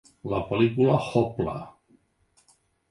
[0.29, 1.57] La pel·lícula Hoppla!